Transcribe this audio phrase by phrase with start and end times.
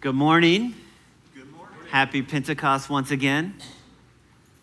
[0.00, 0.76] Good morning.
[1.34, 1.76] Good morning.
[1.90, 3.56] Happy Pentecost once again.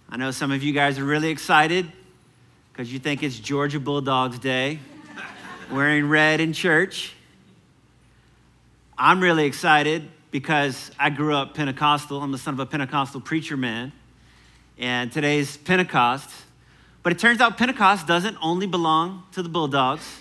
[0.08, 1.92] I know some of you guys are really excited
[2.72, 4.80] because you think it's Georgia Bulldogs Day,
[5.74, 7.16] wearing red in church.
[8.98, 12.22] I'm really excited because I grew up Pentecostal.
[12.22, 13.92] I'm the son of a Pentecostal preacher man.
[14.78, 16.30] And today's Pentecost.
[17.04, 20.18] But it turns out Pentecost doesn't only belong to the Bulldogs,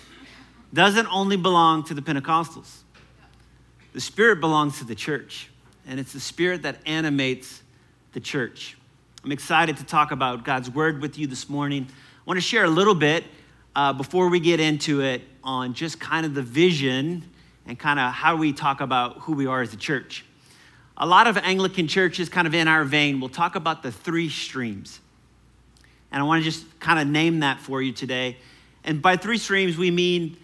[0.73, 2.79] doesn't only belong to the Pentecostals.
[3.95, 5.49] The Spirit belongs to the church,
[5.87, 7.63] and it's the Spirit that animates
[8.11, 8.75] the church.
[9.23, 11.87] I'm excited to talk about God's Word with you this morning.
[11.89, 13.23] I want to share a little bit
[13.73, 17.23] uh, before we get into it on just kind of the vision
[17.65, 20.25] and kind of how we talk about who we are as a church.
[20.97, 24.27] A lot of Anglican churches, kind of in our vein, will talk about the three
[24.27, 24.99] streams.
[26.11, 28.35] And I want to just kind of name that for you today.
[28.83, 30.35] And by three streams, we mean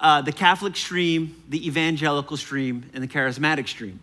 [0.00, 4.00] uh, the Catholic stream, the evangelical stream, and the charismatic stream.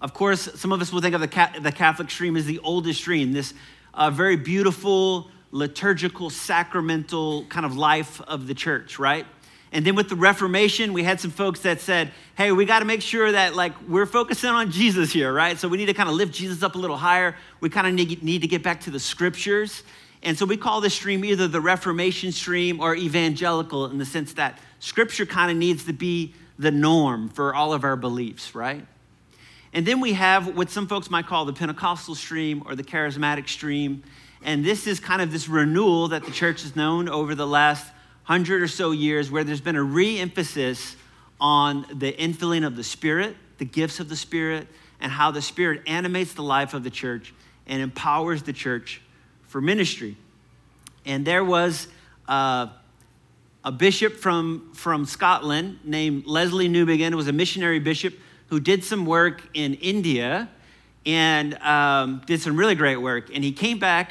[0.00, 2.58] Of course, some of us will think of the, Ca- the Catholic stream as the
[2.60, 3.54] oldest stream, this
[3.94, 9.26] uh, very beautiful, liturgical, sacramental kind of life of the church, right?
[9.72, 12.84] And then with the Reformation, we had some folks that said, hey, we got to
[12.84, 15.58] make sure that like we're focusing on Jesus here, right?
[15.58, 17.34] So we need to kind of lift Jesus up a little higher.
[17.60, 19.82] We kind of need, need to get back to the scriptures.
[20.24, 24.32] And so we call this stream either the Reformation stream or evangelical in the sense
[24.34, 28.86] that Scripture kind of needs to be the norm for all of our beliefs, right?
[29.74, 33.48] And then we have what some folks might call the Pentecostal stream or the charismatic
[33.48, 34.02] stream.
[34.42, 37.92] And this is kind of this renewal that the church has known over the last
[38.22, 40.96] hundred or so years, where there's been a re emphasis
[41.38, 44.68] on the infilling of the Spirit, the gifts of the Spirit,
[45.00, 47.34] and how the Spirit animates the life of the church
[47.66, 49.02] and empowers the church
[49.54, 50.16] for ministry.
[51.06, 51.86] And there was
[52.26, 52.66] uh,
[53.62, 58.14] a bishop from, from Scotland named Lesslie Newbigin was a missionary bishop
[58.48, 60.48] who did some work in India
[61.06, 63.32] and um, did some really great work.
[63.32, 64.10] And he came back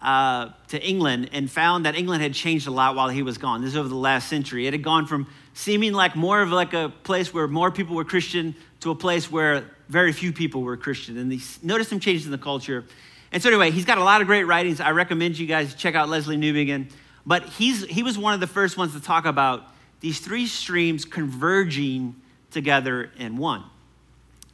[0.00, 3.60] uh, to England and found that England had changed a lot while he was gone.
[3.60, 4.66] This is over the last century.
[4.66, 8.06] It had gone from seeming like more of like a place where more people were
[8.06, 11.18] Christian to a place where very few people were Christian.
[11.18, 12.86] And he noticed some changes in the culture.
[13.32, 14.80] And so anyway, he's got a lot of great writings.
[14.80, 16.90] I recommend you guys check out Lesslie Newbigin.
[17.26, 19.64] But he's, he was one of the first ones to talk about
[20.00, 22.16] these three streams converging
[22.50, 23.64] together in one.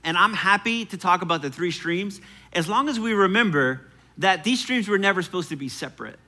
[0.03, 2.21] And I'm happy to talk about the three streams
[2.53, 3.83] as long as we remember
[4.19, 6.19] that these streams were never supposed to be separate.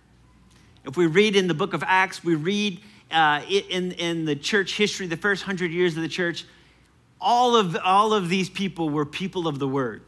[0.85, 2.81] If we read in the book of Acts, we read
[3.11, 6.45] uh, in, in the church history, the first hundred years of the church,
[7.21, 10.03] all of, all of these people were people of the word.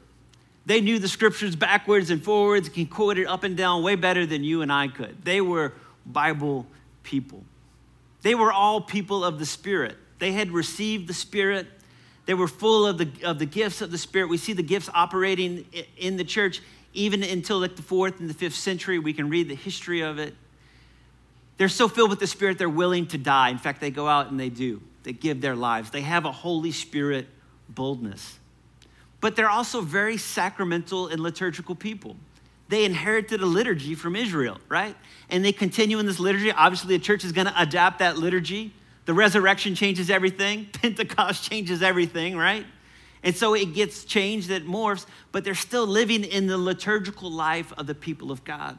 [0.69, 4.27] They knew the scriptures backwards and forwards, can quote it up and down way better
[4.27, 5.25] than you and I could.
[5.25, 5.73] They were
[6.05, 6.67] Bible
[7.03, 7.43] people.
[8.21, 9.97] They were all people of the Spirit.
[10.19, 11.67] They had received the Spirit.
[12.27, 14.29] They were full of the, of the gifts of the Spirit.
[14.29, 15.65] We see the gifts operating
[15.97, 16.61] in the church
[16.93, 18.99] even until like the fourth and the fifth century.
[18.99, 20.35] We can read the history of it.
[21.57, 23.49] They're so filled with the Spirit, they're willing to die.
[23.49, 24.83] In fact, they go out and they do.
[25.05, 25.89] They give their lives.
[25.91, 27.27] They have a Holy Spirit
[27.71, 28.39] boldness.
[29.21, 32.17] But they're also very sacramental and liturgical people
[32.69, 34.95] they inherited a liturgy from Israel, right?
[35.31, 36.53] And they continue in this liturgy.
[36.53, 38.73] Obviously, the church is going to adapt that liturgy.
[39.07, 42.67] The resurrection changes everything, Pentecost changes everything, right?
[43.23, 47.73] And so it gets changed, it morphs, but they're still living in the liturgical life
[47.77, 48.79] of the people of God.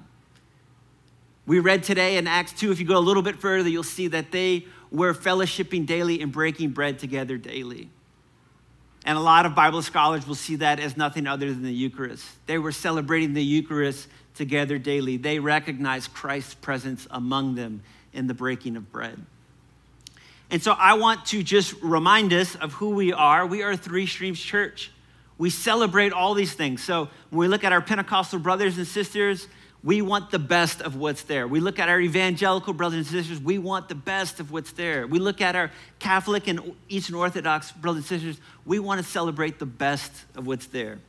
[1.46, 4.08] We read today in Acts 2, if you go a little bit further, you'll see
[4.10, 7.90] that they were fellowshipping daily and breaking bread together daily.
[9.06, 12.26] And a lot of Bible scholars will see that as nothing other than the Eucharist.
[12.46, 15.18] They were celebrating the Eucharist together daily.
[15.18, 17.82] They recognized Christ's presence among them
[18.14, 19.18] in the breaking of bread.
[20.52, 23.46] And so I want to just remind us of who we are.
[23.46, 24.92] We are Three Streams Church.
[25.38, 26.84] We celebrate all these things.
[26.84, 29.48] So when we look at our Pentecostal brothers and sisters,
[29.84, 31.48] we want the best of what's there.
[31.48, 35.08] We look at our evangelical brothers and sisters, we want the best of what's there.
[35.08, 39.60] We look at our Catholic and Eastern Orthodox brothers and sisters, we want to celebrate
[39.60, 41.00] the best of what's there.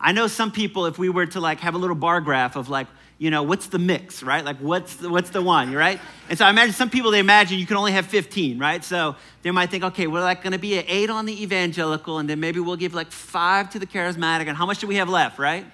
[0.00, 2.68] I know some people, if we were to like have a little bar graph of
[2.68, 4.44] like, you know, what's the mix, right?
[4.44, 6.00] Like, what's the, what's the one, right?
[6.28, 8.84] And so I imagine some people, they imagine you can only have 15, right?
[8.84, 12.18] So they might think, okay, we're like going to be an eight on the evangelical,
[12.18, 14.96] and then maybe we'll give like five to the charismatic, and how much do we
[14.96, 15.64] have left, right?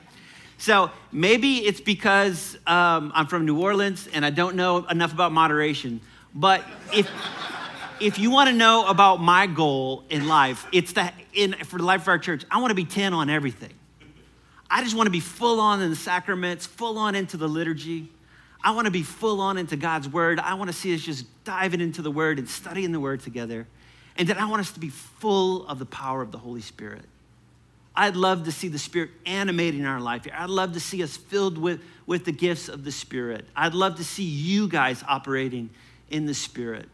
[0.60, 5.32] So maybe it's because um, I'm from New Orleans and I don't know enough about
[5.32, 6.02] moderation.
[6.34, 6.62] But
[6.92, 7.10] if,
[7.98, 11.84] if you want to know about my goal in life, it's that in, for the
[11.84, 13.72] life of our church, I want to be 10 on everything.
[14.70, 18.12] I just want to be full on in the sacraments, full on into the liturgy.
[18.62, 20.38] I want to be full on into God's word.
[20.38, 23.66] I want to see us just diving into the word and studying the word together.
[24.18, 27.06] And then I want us to be full of the power of the Holy Spirit.
[28.00, 30.32] I'd love to see the Spirit animating our life here.
[30.34, 33.44] I'd love to see us filled with, with the gifts of the Spirit.
[33.54, 35.68] I'd love to see you guys operating
[36.08, 36.88] in the Spirit.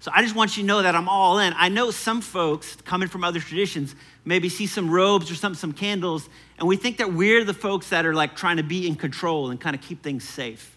[0.00, 1.54] So I just want you to know that I'm all in.
[1.56, 3.94] I know some folks coming from other traditions
[4.24, 6.28] maybe see some robes or some, some candles,
[6.58, 9.50] and we think that we're the folks that are like trying to be in control
[9.50, 10.76] and kind of keep things safe.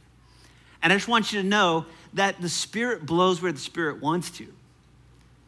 [0.83, 4.29] And I just want you to know that the Spirit blows where the Spirit wants
[4.29, 4.45] to.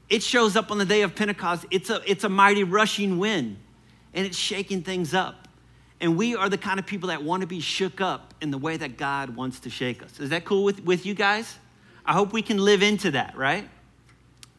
[0.10, 1.68] It shows up on the day of Pentecost.
[1.70, 3.58] It's a, it's a mighty rushing wind,
[4.14, 5.48] and it's shaking things up.
[6.00, 8.58] And we are the kind of people that want to be shook up in the
[8.58, 10.20] way that God wants to shake us.
[10.20, 11.58] Is that cool with, with you guys?
[12.06, 13.68] I hope we can live into that, right?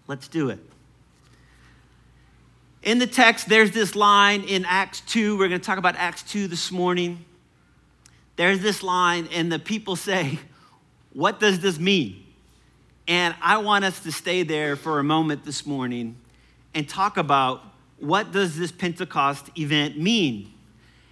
[0.06, 0.59] Let's do it.
[2.83, 5.39] In the text, there's this line in Acts 2.
[5.39, 7.25] We're going to talk about Acts 2 this morning.
[8.37, 10.39] There's this line, and the people say,
[11.12, 12.25] What does this mean?
[13.06, 16.17] And I want us to stay there for a moment this morning
[16.75, 17.62] and talk about
[18.00, 20.53] what does this Pentecost event mean?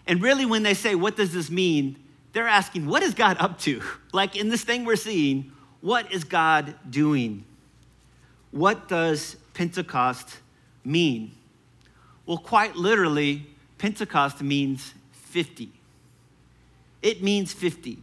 [0.06, 1.96] And really, when they say, What does this mean?
[2.32, 3.82] they're asking, What is God up to?
[4.12, 5.52] Like in this thing we're seeing,
[5.82, 7.44] what is God doing?
[8.50, 10.38] What does Pentecost
[10.82, 11.32] mean?
[12.24, 13.46] Well, quite literally,
[13.76, 15.70] Pentecost means 50.
[17.02, 17.98] It means 50.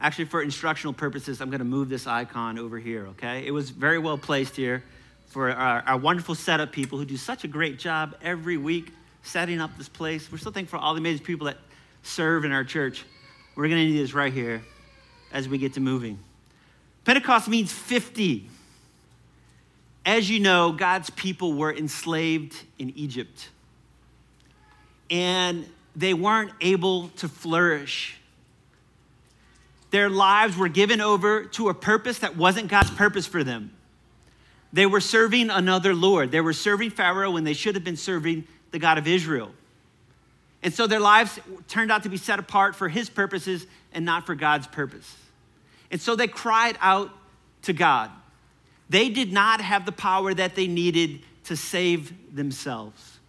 [0.00, 3.46] Actually, for instructional purposes, I'm going to move this icon over here, okay?
[3.46, 4.82] It was very well placed here
[5.34, 8.92] for our, our, wonderful setup people who do such a great job every week
[9.24, 10.30] setting up this place.
[10.30, 11.56] We're so thankful for all the amazing people that
[12.04, 13.04] serve in our church.
[13.56, 14.62] We're going to need this right here
[15.32, 16.20] as we get to moving.
[17.04, 18.48] Pentecost means 50.
[20.06, 23.48] As you know, God's people were enslaved in Egypt.
[25.10, 25.66] And
[25.96, 28.18] they weren't able to flourish.
[29.90, 33.72] Their lives were given over to a purpose that wasn't God's purpose for them.
[34.74, 36.32] They were serving another Lord.
[36.32, 39.52] They were serving Pharaoh when they should have been serving the God of Israel.
[40.64, 41.38] And so their lives
[41.68, 45.14] turned out to be set apart for his purposes and not for God's purpose.
[45.92, 47.12] And so they cried out
[47.62, 48.10] to God.
[48.88, 53.20] They did not have the power that they needed to save themselves.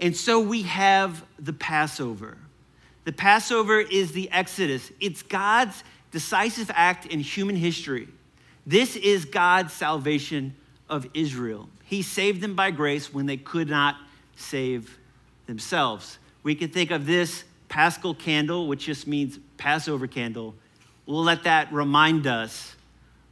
[0.00, 2.38] And so we have the Passover.
[3.04, 8.08] The Passover is the Exodus, it's God's decisive act in human history.
[8.66, 10.54] This is God's salvation
[10.88, 11.68] of Israel.
[11.84, 13.96] He saved them by grace when they could not
[14.36, 14.98] save
[15.46, 16.18] themselves.
[16.42, 20.54] We can think of this paschal candle, which just means Passover candle,
[21.06, 22.76] we'll let that remind us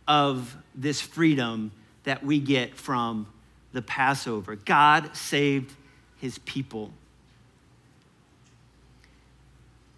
[0.09, 1.71] of this freedom
[2.05, 3.27] that we get from
[3.73, 4.57] the Passover.
[4.57, 5.73] God saved
[6.19, 6.91] his people.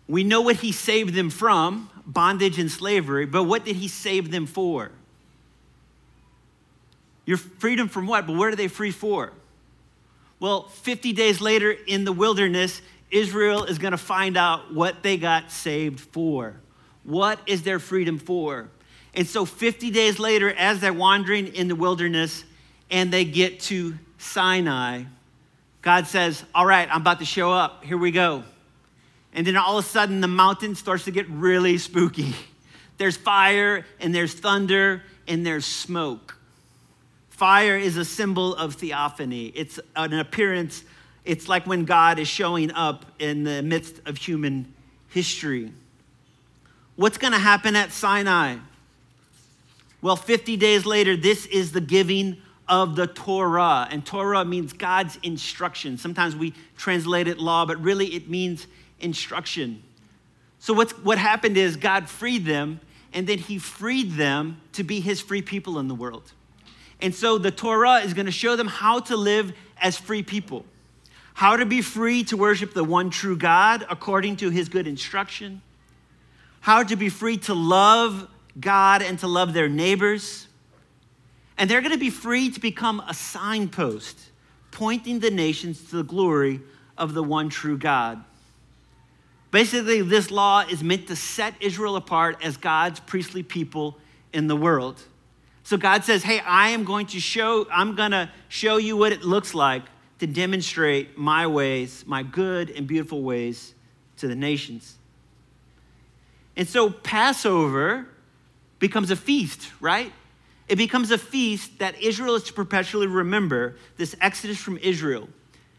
[0.08, 4.30] We know what he saved them from bondage and slavery, but what did he save
[4.30, 4.90] them for?
[7.24, 8.26] Your freedom from what?
[8.26, 9.32] But what are they free for?
[10.40, 15.16] Well, 50 days later in the wilderness, Israel is going to find out what they
[15.16, 16.56] got saved for.
[17.04, 18.68] What is their freedom for?
[19.14, 22.44] And so 50 days later, as they're wandering in the wilderness
[22.90, 25.04] and they get to Sinai,
[25.82, 27.84] God says, All right, I'm about to show up.
[27.84, 28.44] Here we go.
[29.34, 32.34] And then all of a sudden, the mountain starts to get really spooky.
[32.98, 36.36] There's fire and there's thunder and there's smoke.
[37.32, 40.84] Fire is a symbol of theophany, it's an appearance.
[41.24, 44.72] It's like when God is showing up in the midst of human
[45.08, 45.72] history.
[46.96, 48.56] What's going to happen at Sinai?
[50.00, 53.86] Well, 50 days later, this is the giving of the Torah.
[53.90, 55.96] And Torah means God's instruction.
[55.96, 58.66] Sometimes we translate it law, but really it means
[58.98, 59.82] instruction.
[60.58, 62.80] So, what's, what happened is God freed them,
[63.12, 66.32] and then He freed them to be His free people in the world.
[67.02, 70.64] And so, the Torah is going to show them how to live as free people,
[71.34, 75.60] how to be free to worship the one true God according to His good instruction
[76.62, 78.28] how to be free to love
[78.58, 80.46] God and to love their neighbors.
[81.58, 84.30] And they're going to be free to become a signpost
[84.70, 86.60] pointing the nations to the glory
[86.96, 88.24] of the one true God.
[89.50, 93.98] Basically, this law is meant to set Israel apart as God's priestly people
[94.32, 95.02] in the world.
[95.72, 99.10] So God says, "Hey, I am going to show I'm going to show you what
[99.10, 99.84] it looks like
[100.18, 103.72] to demonstrate my ways, my good and beautiful ways
[104.18, 104.98] to the nations."
[106.58, 108.06] And so Passover
[108.80, 110.12] becomes a feast, right?
[110.68, 115.26] It becomes a feast that Israel is to perpetually remember this exodus from Israel.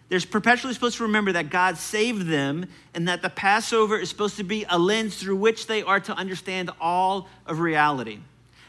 [0.10, 4.38] They're perpetually supposed to remember that God saved them and that the Passover is supposed
[4.38, 8.22] to be a lens through which they are to understand all of reality.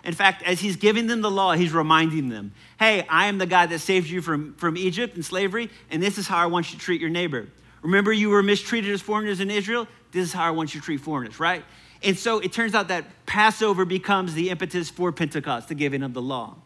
[0.04, 3.46] In fact, as he's giving them the law, he's reminding them hey, I am the
[3.46, 6.73] God that saved you from, from Egypt and slavery, and this is how I want
[6.73, 7.49] you to treat your neighbor.
[7.82, 9.88] Remember, you were mistreated as foreigners in Israel?
[10.12, 11.64] This is how I want you to treat foreigners, right?
[12.02, 16.12] And so it turns out that Passover becomes the impetus for Pentecost, the giving of
[16.12, 16.56] the law.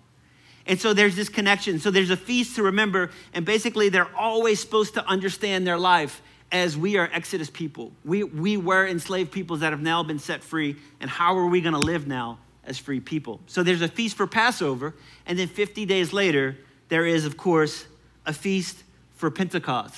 [0.67, 1.79] And so there's this connection.
[1.79, 6.21] So there's a feast to remember, and basically they're always supposed to understand their life
[6.51, 7.93] as we are Exodus people.
[8.05, 11.61] We, we were enslaved peoples that have now been set free, and how are we
[11.61, 12.39] going to live now
[12.69, 13.41] as free people?
[13.47, 14.95] So there's a feast for Passover,
[15.27, 16.57] and then 50 days later,
[16.89, 17.87] there is, of course,
[18.25, 18.85] a feast
[19.17, 19.97] for Pentecost,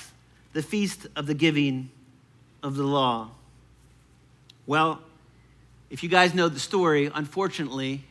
[0.53, 1.91] the feast of the giving
[2.63, 3.29] of the law.
[4.65, 5.01] Well,
[5.89, 8.05] if you guys know the story, unfortunately,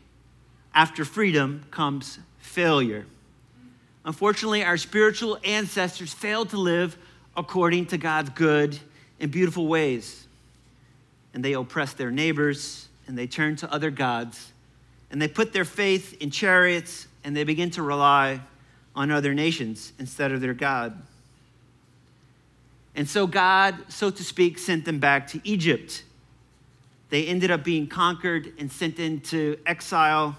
[0.75, 3.07] after freedom comes failure.
[4.05, 6.97] Unfortunately, our spiritual ancestors failed to live
[7.37, 8.79] according to God's good
[9.19, 10.27] and beautiful ways.
[11.33, 14.50] And they oppressed their neighbors and they turned to other gods
[15.11, 18.41] and they put their faith in chariots and they begin to rely
[18.95, 21.01] on other nations instead of their God.
[22.95, 26.05] And so God, so to speak, sent them back to Egypt.
[27.09, 30.37] They ended up being conquered and sent into exile.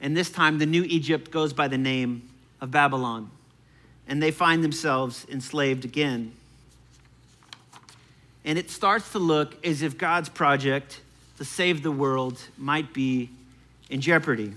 [0.00, 2.28] And this time, the new Egypt goes by the name
[2.60, 3.30] of Babylon
[4.06, 6.32] and they find themselves enslaved again.
[8.44, 11.00] And it starts to look as if God's project
[11.38, 13.30] to save the world might be
[13.90, 14.54] in jeopardy.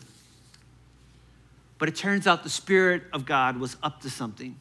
[1.79, 4.55] But it turns out the Spirit of God was up to something.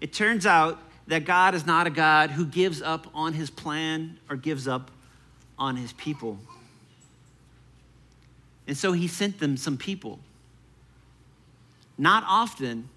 [0.00, 4.18] It turns out that God is not a God who gives up on his plan
[4.28, 4.90] or gives up
[5.58, 6.38] on his people.
[8.66, 10.18] And so he sent them some people.
[11.96, 12.88] Not often,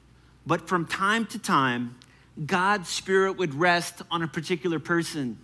[0.45, 1.95] but from time to time,
[2.45, 5.37] God's Spirit would rest on a particular person.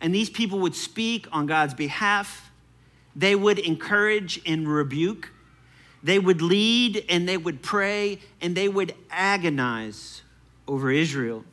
[0.00, 2.49] And these people would speak on God's behalf.
[3.14, 5.32] They would encourage and rebuke.
[6.02, 10.22] They would lead and they would pray and they would agonize
[10.66, 11.44] over Israel.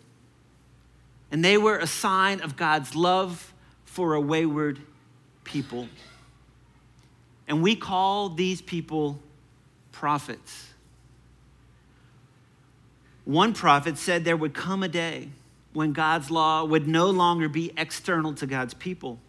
[1.31, 3.53] And they were a sign of God's love
[3.85, 4.79] for a wayward
[5.43, 5.89] people.
[7.47, 9.19] And we call these people
[9.91, 10.67] prophets.
[13.25, 15.29] One prophet said there would come a day
[15.73, 19.19] when God's law would no longer be external to God's people.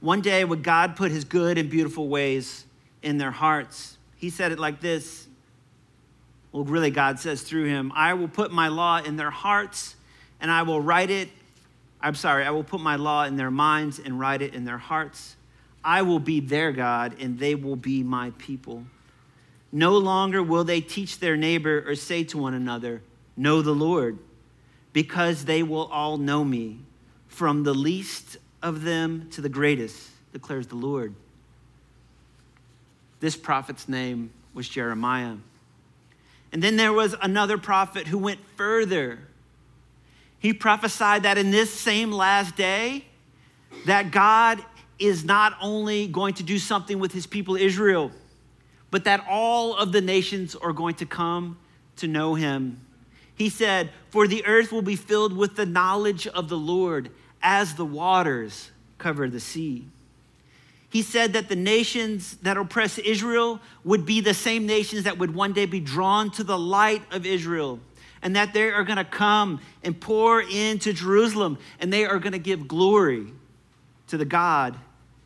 [0.00, 2.64] One day would God put his good and beautiful ways
[3.02, 3.98] in their hearts.
[4.16, 5.26] He said it like this.
[6.52, 9.96] Well, really, God says through him, I will put my law in their hearts
[10.40, 11.28] and I will write it.
[12.00, 14.78] I'm sorry, I will put my law in their minds and write it in their
[14.78, 15.36] hearts.
[15.84, 18.84] I will be their God and they will be my people.
[19.72, 23.02] No longer will they teach their neighbor or say to one another,
[23.36, 24.18] know the Lord,
[24.92, 26.80] because they will all know me,
[27.26, 31.14] from the least of them to the greatest, declares the Lord.
[33.20, 35.36] This prophet's name was Jeremiah.
[36.52, 39.18] And then there was another prophet who went further.
[40.38, 43.04] He prophesied that in this same last day,
[43.86, 44.64] that God
[44.98, 48.10] is not only going to do something with his people Israel,
[48.90, 51.58] but that all of the nations are going to come
[51.96, 52.80] to know him.
[53.34, 57.10] He said, For the earth will be filled with the knowledge of the Lord
[57.42, 59.86] as the waters cover the sea.
[60.90, 65.34] He said that the nations that oppress Israel would be the same nations that would
[65.34, 67.78] one day be drawn to the light of Israel,
[68.22, 72.32] and that they are going to come and pour into Jerusalem, and they are going
[72.32, 73.26] to give glory
[74.08, 74.76] to the God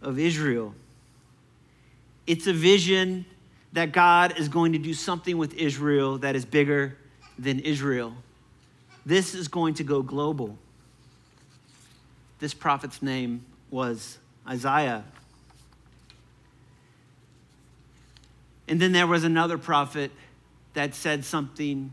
[0.02, 0.74] of Israel.
[2.26, 3.24] It's a vision
[3.72, 6.98] that God is going to do something with Israel that is bigger
[7.38, 8.14] than Israel.
[9.06, 10.58] This is going to go global.
[12.42, 14.18] This prophet's name was
[14.48, 15.04] Isaiah.
[18.66, 20.10] And then there was another prophet
[20.74, 21.92] that said something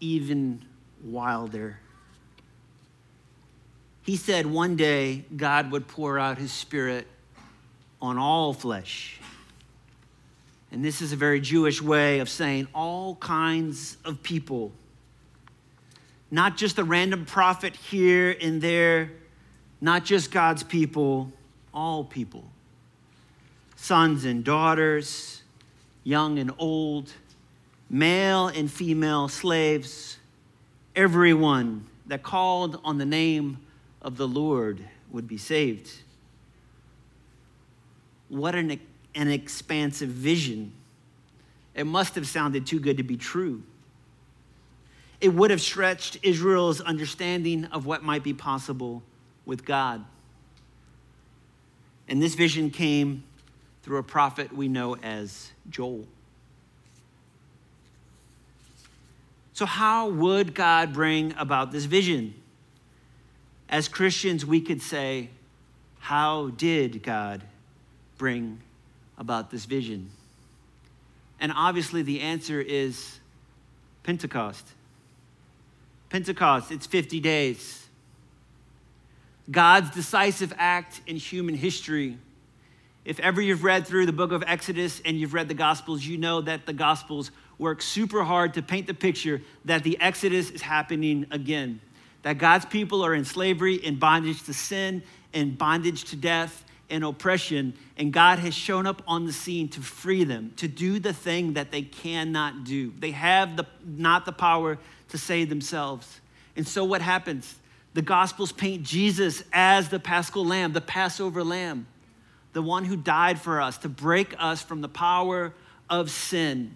[0.00, 0.64] even
[1.04, 1.78] wilder.
[4.02, 7.06] He said one day God would pour out his spirit
[8.02, 9.20] on all flesh.
[10.72, 14.72] And this is a very Jewish way of saying all kinds of people.
[16.32, 19.12] Not just a random prophet here and there,
[19.84, 21.30] not just God's people,
[21.74, 22.42] all people.
[23.76, 25.42] Sons and daughters,
[26.04, 27.12] young and old,
[27.90, 30.16] male and female slaves,
[30.96, 33.58] everyone that called on the name
[34.00, 35.92] of the Lord would be saved.
[38.30, 38.80] What an
[39.14, 40.72] an expansive vision.
[41.74, 43.62] It must have sounded too good to be true.
[45.20, 49.02] It would have stretched Israel's understanding of what might be possible
[49.46, 50.04] with God.
[52.08, 53.24] And this vision came
[53.82, 56.06] through a prophet we know as Joel.
[59.52, 62.34] So, how would God bring about this vision?
[63.68, 65.30] As Christians, we could say,
[66.00, 67.42] How did God
[68.18, 68.60] bring
[69.16, 70.10] about this vision?
[71.38, 73.18] And obviously, the answer is
[74.02, 74.66] Pentecost.
[76.10, 77.83] Pentecost, it's 50 days.
[79.50, 82.18] God's decisive act in human history.
[83.04, 86.16] If ever you've read through the book of Exodus and you've read the Gospels, you
[86.16, 90.62] know that the Gospels work super hard to paint the picture that the Exodus is
[90.62, 91.80] happening again.
[92.22, 95.02] That God's people are in slavery, in bondage to sin,
[95.34, 99.80] in bondage to death, and oppression, and God has shown up on the scene to
[99.80, 102.92] free them, to do the thing that they cannot do.
[102.98, 106.20] They have the, not the power to save themselves.
[106.56, 107.54] And so what happens?
[107.94, 111.86] The Gospels paint Jesus as the paschal lamb, the Passover lamb,
[112.52, 115.54] the one who died for us to break us from the power
[115.88, 116.74] of sin.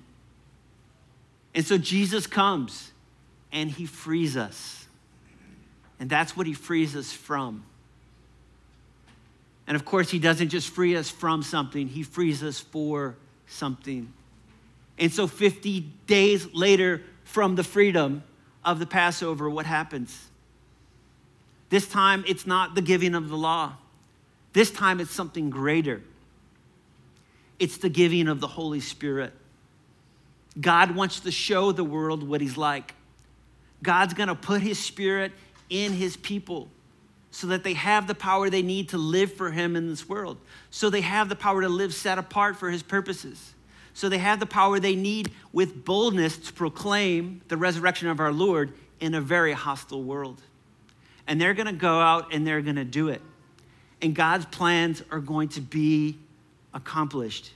[1.54, 2.92] And so Jesus comes
[3.52, 4.86] and he frees us.
[5.98, 7.64] And that's what he frees us from.
[9.66, 14.12] And of course, he doesn't just free us from something, he frees us for something.
[14.98, 18.22] And so, 50 days later from the freedom
[18.64, 20.28] of the Passover, what happens?
[21.70, 23.74] This time, it's not the giving of the law.
[24.52, 26.02] This time, it's something greater.
[27.58, 29.32] It's the giving of the Holy Spirit.
[30.60, 32.94] God wants to show the world what He's like.
[33.82, 35.32] God's gonna put His Spirit
[35.68, 36.68] in His people
[37.30, 40.38] so that they have the power they need to live for Him in this world.
[40.70, 43.54] So they have the power to live set apart for His purposes.
[43.92, 48.32] So they have the power they need with boldness to proclaim the resurrection of our
[48.32, 50.40] Lord in a very hostile world.
[51.28, 53.22] And they're gonna go out and they're gonna do it.
[54.02, 56.18] And God's plans are going to be
[56.74, 57.52] accomplished.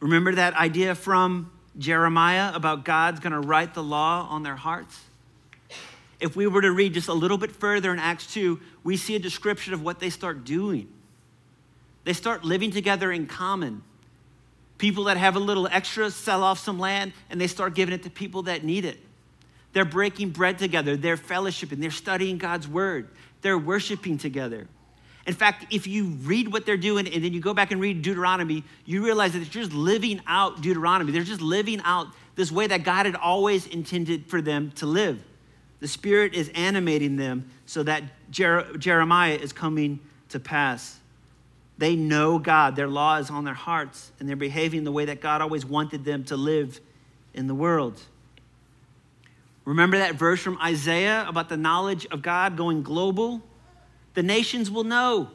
[0.00, 4.98] Remember that idea from Jeremiah about God's gonna write the law on their hearts?
[6.24, 9.14] if we were to read just a little bit further in Acts 2, we see
[9.14, 10.88] a description of what they start doing.
[12.04, 13.82] They start living together in common.
[14.78, 18.04] People that have a little extra sell off some land and they start giving it
[18.04, 18.98] to people that need it.
[19.74, 23.08] They're breaking bread together, they're fellowshipping, they're studying God's word,
[23.42, 24.66] they're worshiping together.
[25.26, 28.02] In fact, if you read what they're doing and then you go back and read
[28.02, 31.12] Deuteronomy, you realize that they're just living out Deuteronomy.
[31.12, 35.22] They're just living out this way that God had always intended for them to live.
[35.80, 40.98] The Spirit is animating them so that Jer- Jeremiah is coming to pass.
[41.78, 45.20] They know God, their law is on their hearts, and they're behaving the way that
[45.20, 46.80] God always wanted them to live
[47.32, 48.00] in the world.
[49.64, 53.42] Remember that verse from Isaiah about the knowledge of God going global?
[54.14, 55.30] The nations will know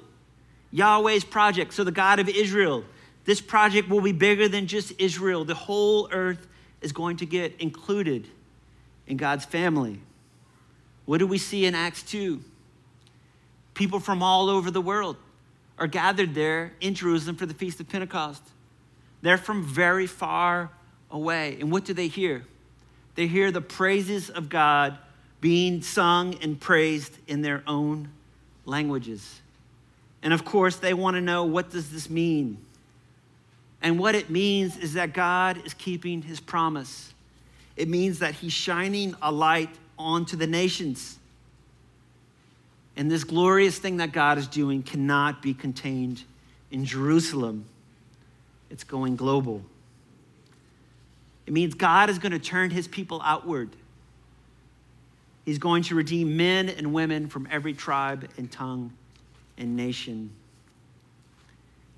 [0.72, 2.84] Yahweh's project, so the God of Israel.
[3.26, 5.46] This project will be bigger than just Israel.
[5.46, 6.48] The whole earth
[6.82, 8.28] is going to get included
[9.08, 10.00] in God's family.
[11.06, 12.39] What do we see in Acts 2?
[13.74, 15.18] People from all over the world
[15.78, 18.44] are gathered there in Jerusalem for the Feast of Pentecost.
[19.22, 20.70] They're from very far
[21.10, 21.58] away.
[21.60, 22.46] And what do they hear?
[23.19, 24.97] They hear the praises of God
[25.41, 28.08] being sung and praised in their own
[28.65, 29.41] languages.
[30.23, 32.60] And of course, they want to know what does this mean?
[33.82, 37.13] And what it means is that God is keeping his promise.
[37.75, 41.19] It means that he's shining a light onto the nations.
[42.95, 46.23] And this glorious thing that God is doing cannot be contained
[46.71, 47.65] in Jerusalem,
[48.69, 49.62] it's going global.
[51.50, 53.70] It means God is going to turn his people outward.
[55.46, 58.94] He's going to redeem men and women from every tribe and tongue
[59.58, 60.30] and nation.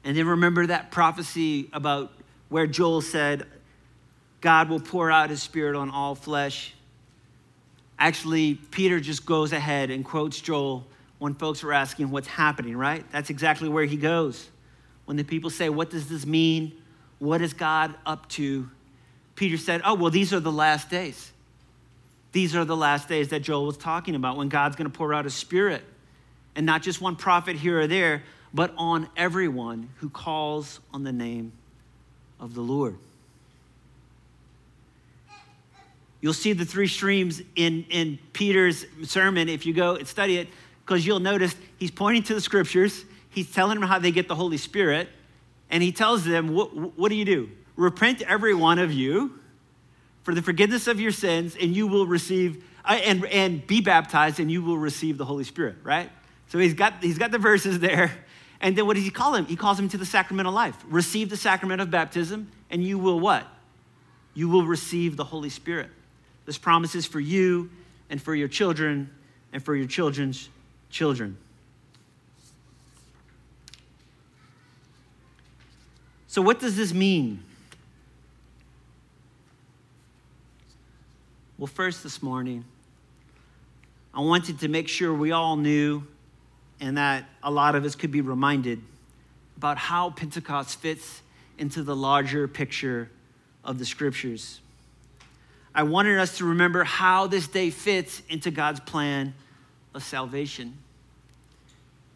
[0.06, 2.14] And then remember that prophecy about
[2.48, 3.46] where Joel said,
[4.40, 6.74] God will pour out his spirit on all flesh.
[8.00, 10.88] Actually, Peter just goes ahead and quotes Joel
[11.20, 13.04] when folks are asking what's happening, right?
[13.12, 14.48] That's exactly where he goes.
[15.04, 16.72] When the people say, What does this mean?
[17.20, 18.70] What is God up to?
[19.36, 21.32] Peter said, Oh, well, these are the last days.
[22.32, 25.14] These are the last days that Joel was talking about when God's going to pour
[25.14, 25.84] out his spirit.
[26.56, 31.12] And not just one prophet here or there, but on everyone who calls on the
[31.12, 31.52] name
[32.40, 32.98] of the Lord.
[36.20, 40.48] You'll see the three streams in, in Peter's sermon if you go and study it,
[40.86, 44.36] because you'll notice he's pointing to the scriptures, he's telling them how they get the
[44.36, 45.10] Holy Spirit,
[45.70, 47.50] and he tells them, What, what do you do?
[47.82, 49.40] Repent, every one of you,
[50.22, 54.40] for the forgiveness of your sins, and you will receive, uh, and, and be baptized,
[54.40, 56.12] and you will receive the Holy Spirit, right?
[56.50, 58.12] So he's got, he's got the verses there.
[58.60, 59.48] And then what does he call him?
[59.48, 60.78] He calls him to the sacrament of life.
[60.90, 63.48] Receive the sacrament of baptism, and you will what?
[64.36, 65.90] You will receive the Holy Spirit.
[66.46, 67.72] This promise is for you
[68.12, 69.10] and for your children
[69.54, 70.50] and for your children's
[70.92, 71.36] children.
[76.28, 77.44] So, what does this mean?
[81.62, 82.66] Well, first, this morning,
[84.16, 86.08] I wanted to make sure we all knew
[86.80, 88.82] and that a lot of us could be reminded
[89.58, 91.22] about how Pentecost fits
[91.60, 93.12] into the larger picture
[93.64, 94.60] of the scriptures.
[95.76, 99.36] I wanted us to remember how this day fits into God's plan
[99.94, 100.80] of salvation.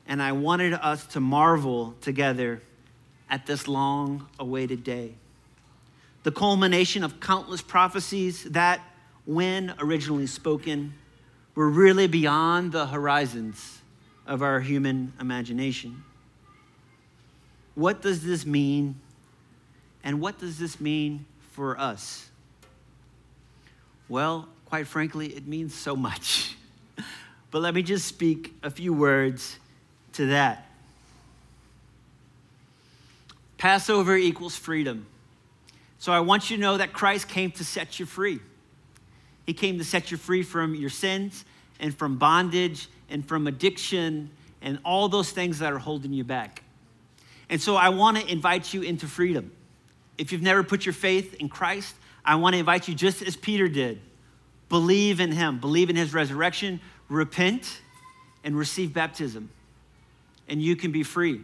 [0.07, 2.63] And I wanted us to marvel together
[3.29, 5.13] at this long awaited day.
[6.23, 8.81] The culmination of countless prophecies that,
[9.25, 10.93] when originally spoken,
[11.55, 13.81] were really beyond the horizons
[14.27, 16.03] of our human imagination.
[17.75, 18.95] What does this mean?
[20.03, 22.29] And what does this mean for us?
[24.07, 26.55] Well, quite frankly, it means so much.
[27.51, 29.57] but let me just speak a few words
[30.13, 30.69] to that.
[33.57, 35.07] Passover equals freedom.
[35.97, 38.39] So I want you to know that Christ came to set you free.
[39.45, 41.45] He came to set you free from your sins
[41.79, 44.29] and from bondage and from addiction
[44.61, 46.63] and all those things that are holding you back.
[47.49, 49.51] And so I want to invite you into freedom.
[50.17, 53.35] If you've never put your faith in Christ, I want to invite you just as
[53.35, 54.01] Peter did.
[54.69, 57.81] Believe in him, believe in his resurrection, repent,
[58.43, 59.49] and receive baptism.
[60.47, 61.41] And you can be free.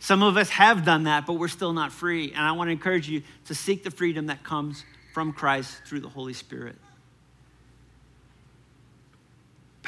[0.00, 2.32] Some of us have done that, but we're still not free.
[2.32, 4.84] And I want to encourage you to seek the freedom that comes
[5.14, 6.76] from Christ through the Holy Spirit.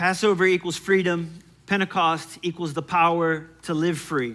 [0.00, 4.34] Passover equals freedom, Pentecost equals the power to live free.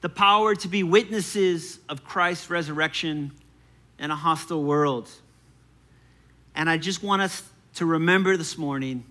[0.00, 3.32] The power to be witnesses of Christ's resurrection
[3.98, 5.10] in a hostile world.
[6.54, 7.42] And I just want us
[7.74, 9.04] to remember this morning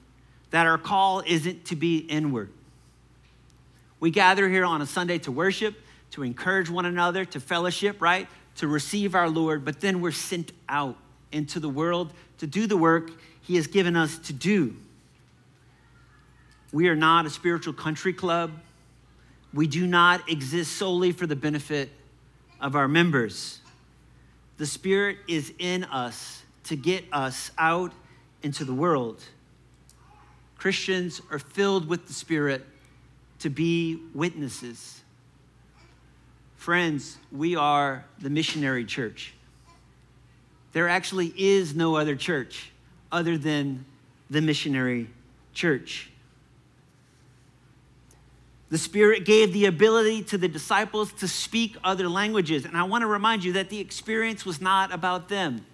[0.49, 2.49] that our call isn't to be inward.
[3.99, 5.75] We gather here on a Sunday to worship,
[6.09, 8.27] to encourage one another, to fellowship, right?
[8.55, 10.97] To receive our Lord, but then we're sent out
[11.31, 13.11] into the world to do the work
[13.45, 14.75] he has given us to do.
[16.71, 18.51] We are not a spiritual country club.
[19.53, 21.89] We do not exist solely for the benefit
[22.59, 23.59] of our members.
[24.57, 27.91] The Spirit is in us to get us out
[28.41, 29.23] into the world.
[30.57, 32.65] Christians are filled with the Spirit
[33.39, 35.01] to be witnesses.
[36.55, 39.35] Friends, we are the missionary church.
[40.73, 42.71] There actually is no other church
[43.15, 43.85] other than
[44.29, 45.07] the missionary
[45.53, 46.11] church.
[48.69, 52.65] The Spirit gave the ability to the disciples to speak other languages.
[52.65, 55.65] And I want to remind you that the experience was not about them.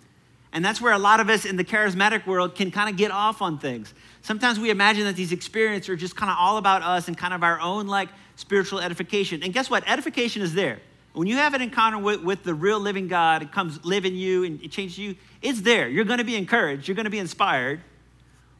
[0.54, 3.10] And that's where a lot of us in the charismatic world can kind of get
[3.10, 3.94] off on things.
[4.22, 7.34] Sometimes we imagine that these experiences are just kind of all about us and kind
[7.34, 9.42] of our own like spiritual edification.
[9.42, 9.88] And guess what?
[9.88, 10.80] Edification is there.
[11.13, 14.15] When you have an encounter with, with the real living God, it comes live in
[14.15, 15.89] you and it changes you, it's there.
[15.89, 17.82] You're going to be encouraged, you're going to be inspired,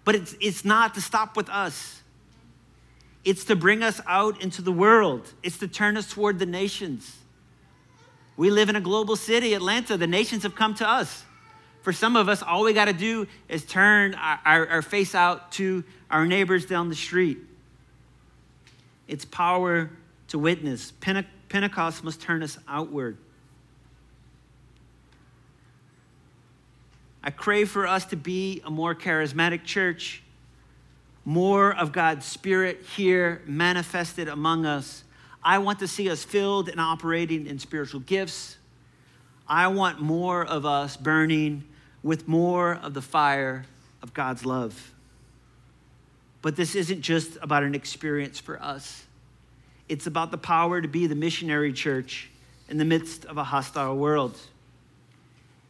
[0.04, 2.02] but it's, it's not to stop with us.
[3.24, 7.18] It's to bring us out into the world, it's to turn us toward the nations.
[8.36, 9.98] We live in a global city, Atlanta.
[9.98, 11.26] The nations have come to us.
[11.84, 15.14] For some of us, all we got to do is turn our, our, our face
[15.14, 17.38] out to our neighbors down the street.
[19.08, 19.92] It's power
[20.30, 20.92] to witness.
[21.02, 23.18] Pentecost Pentecost must turn us outward.
[27.22, 30.24] I crave for us to be a more charismatic church,
[31.26, 35.04] more of God's Spirit here manifested among us.
[35.44, 38.56] I want to see us filled and operating in spiritual gifts.
[39.46, 41.66] I want more of us burning
[42.02, 43.66] with more of the fire
[44.02, 44.94] of God's love.
[46.42, 49.06] But this isn't just about an experience for us.
[49.92, 52.30] It's about the power to be the missionary church
[52.70, 54.40] in the midst of a hostile world.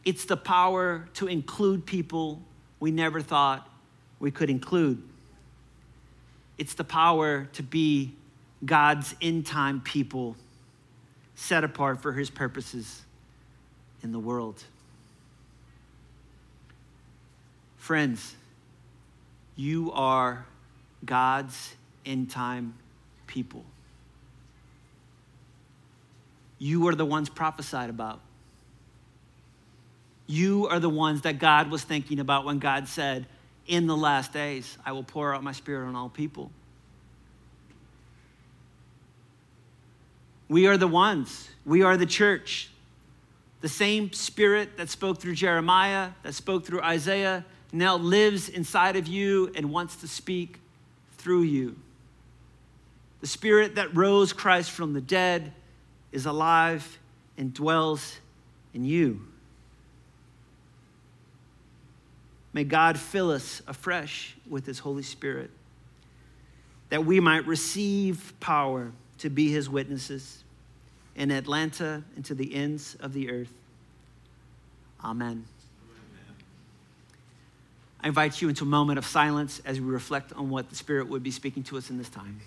[0.04, 2.40] It's the power to include people
[2.78, 3.68] we never thought
[4.20, 5.02] we could include.
[6.56, 8.14] It's the power to be
[8.64, 10.36] God's end time people
[11.34, 13.02] set apart for his purposes
[14.04, 14.62] in the world.
[17.76, 18.36] Friends,
[19.56, 20.46] you are
[21.04, 21.74] God's
[22.06, 22.74] end time
[23.26, 23.64] people
[26.62, 28.20] you are the ones prophesied about.
[30.28, 33.26] You are the ones that God was thinking about when God said,
[33.66, 36.52] In the last days, I will pour out my spirit on all people.
[40.48, 42.68] We are the ones, we are the church.
[43.60, 49.08] The same spirit that spoke through Jeremiah, that spoke through Isaiah, now lives inside of
[49.08, 50.60] you and wants to speak
[51.16, 51.74] through you.
[53.20, 55.52] The spirit that rose Christ from the dead
[56.12, 56.98] is alive
[57.36, 58.18] and dwells
[58.74, 59.20] in you.
[62.52, 65.50] May God fill us afresh with his Holy Spirit
[66.90, 70.44] that we might receive power to be his witnesses
[71.16, 73.52] in Atlanta and to the ends of the earth.
[75.02, 75.46] Amen.
[78.02, 81.08] I invite you into a moment of silence as we reflect on what the Spirit
[81.08, 82.40] would be speaking to us in this time.